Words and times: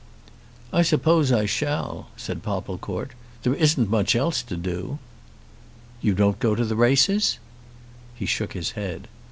"I 0.73 0.81
suppose 0.81 1.31
I 1.31 1.45
shall," 1.45 2.07
said 2.17 2.41
Popplecourt. 2.41 3.11
"There 3.43 3.53
isn't 3.53 3.87
much 3.87 4.15
else 4.15 4.41
to 4.41 4.57
do." 4.57 4.97
"You 6.01 6.15
don't 6.15 6.39
go 6.39 6.55
to 6.55 6.63
races?" 6.75 7.37
He 8.15 8.25
shook 8.25 8.53
his 8.53 8.71
head. 8.71 9.07